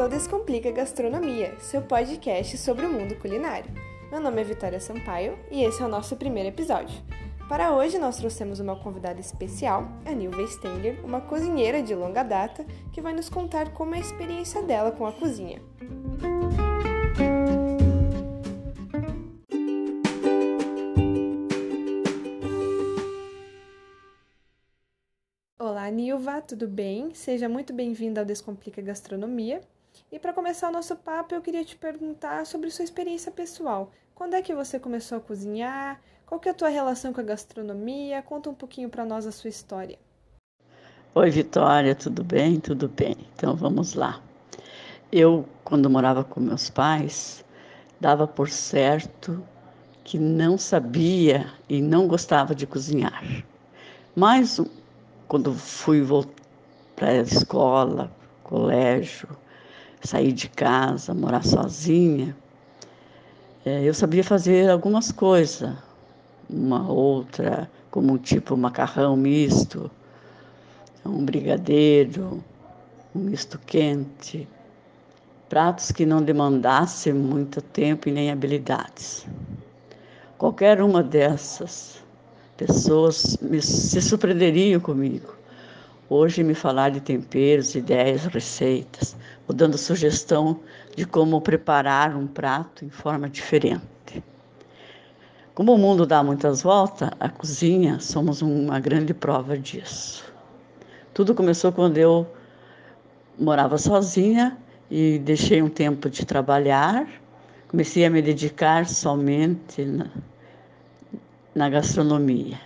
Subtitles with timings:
[0.00, 3.68] ao Descomplica Gastronomia, seu podcast sobre o mundo culinário.
[4.12, 7.02] Meu nome é Vitória Sampaio e esse é o nosso primeiro episódio.
[7.48, 12.64] Para hoje, nós trouxemos uma convidada especial, a Nilva Stenger, uma cozinheira de longa data,
[12.92, 15.60] que vai nos contar como é a experiência dela com a cozinha.
[25.58, 27.12] Olá, Nilva, tudo bem?
[27.14, 29.60] Seja muito bem-vinda ao Descomplica Gastronomia.
[30.10, 33.90] E para começar o nosso papo, eu queria te perguntar sobre sua experiência pessoal.
[34.14, 36.00] Quando é que você começou a cozinhar?
[36.26, 38.22] Qual que é a tua relação com a gastronomia?
[38.22, 39.98] Conta um pouquinho para nós a sua história.
[41.14, 42.60] Oi, Vitória, tudo bem?
[42.60, 43.16] Tudo bem.
[43.34, 44.20] Então vamos lá.
[45.10, 47.44] Eu, quando morava com meus pais,
[48.00, 49.42] dava por certo
[50.04, 53.22] que não sabia e não gostava de cozinhar.
[54.16, 54.60] Mas
[55.26, 56.02] quando fui
[56.96, 58.10] para a escola,
[58.42, 59.28] colégio,
[60.02, 62.36] sair de casa, morar sozinha,
[63.64, 65.74] é, eu sabia fazer algumas coisas,
[66.48, 69.90] uma outra, como tipo macarrão misto,
[71.04, 72.42] um brigadeiro,
[73.14, 74.48] um misto quente,
[75.48, 79.26] pratos que não demandassem muito tempo e nem habilidades.
[80.36, 82.02] Qualquer uma dessas
[82.56, 85.34] pessoas me, se surpreenderiam comigo.
[86.10, 89.14] Hoje me falar de temperos, ideias, receitas,
[89.46, 90.58] ou dando sugestão
[90.96, 94.24] de como preparar um prato em forma diferente.
[95.54, 100.24] Como o mundo dá muitas voltas, a cozinha somos uma grande prova disso.
[101.12, 102.26] Tudo começou quando eu
[103.38, 104.56] morava sozinha
[104.90, 107.06] e deixei um tempo de trabalhar,
[107.68, 110.06] comecei a me dedicar somente na,
[111.54, 112.58] na gastronomia.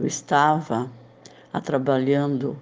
[0.00, 0.90] Eu estava
[1.60, 2.56] trabalhando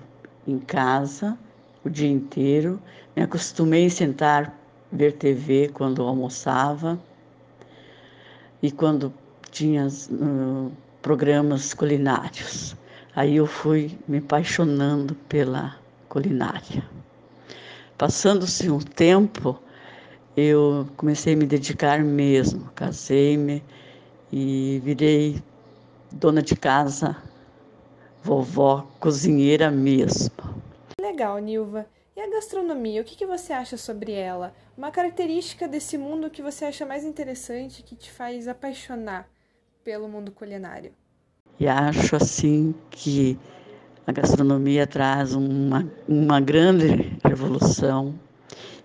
[0.47, 1.39] em casa
[1.85, 2.81] o dia inteiro,
[3.15, 4.59] me acostumei a sentar
[4.91, 6.99] ver TV quando almoçava
[8.63, 9.13] e quando
[9.51, 12.77] tinha uh, programas culinários.
[13.15, 15.77] Aí eu fui me apaixonando pela
[16.09, 16.85] culinária.
[17.97, 19.59] Passando-se um tempo,
[20.37, 23.63] eu comecei a me dedicar mesmo, casei-me
[24.31, 25.43] e virei
[26.13, 27.17] dona de casa,
[28.27, 30.33] vovó, cozinheira mesmo.
[31.01, 31.87] Legal, Nilva.
[32.17, 34.53] E a gastronomia, o que, que você acha sobre ela?
[34.77, 39.29] Uma característica desse mundo que você acha mais interessante, que te faz apaixonar
[39.85, 40.91] pelo mundo culinário?
[41.61, 43.39] E acho assim que
[44.05, 48.19] a gastronomia traz uma, uma grande revolução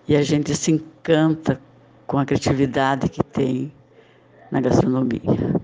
[0.06, 1.60] e a gente se encanta
[2.06, 3.72] com a criatividade que tem
[4.52, 5.61] na gastronomia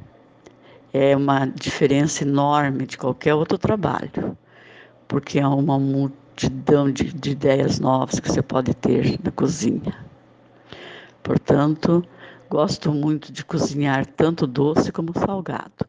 [0.99, 4.37] é uma diferença enorme de qualquer outro trabalho,
[5.07, 9.97] porque é uma multidão de, de ideias novas que você pode ter na cozinha.
[11.23, 12.05] Portanto,
[12.51, 15.87] gosto muito de cozinhar tanto doce como salgado.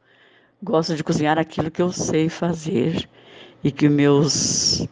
[0.62, 3.10] Gosto de cozinhar aquilo que eu sei fazer
[3.64, 4.88] e que meus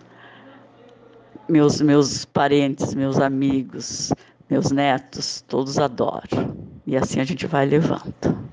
[1.47, 4.11] meus meus parentes, meus amigos,
[4.49, 6.57] meus netos, todos adoram.
[6.85, 8.46] E assim a gente vai levando.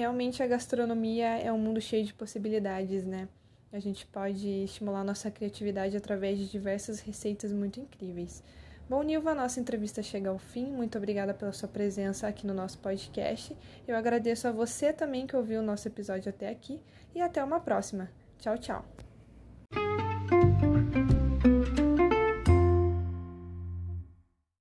[0.00, 3.28] Realmente a gastronomia é um mundo cheio de possibilidades, né?
[3.70, 8.42] A gente pode estimular nossa criatividade através de diversas receitas muito incríveis.
[8.88, 10.64] Bom, Nilva, nossa entrevista chega ao fim.
[10.72, 13.54] Muito obrigada pela sua presença aqui no nosso podcast.
[13.86, 16.80] Eu agradeço a você também que ouviu o nosso episódio até aqui
[17.14, 18.10] e até uma próxima.
[18.38, 19.09] Tchau, tchau.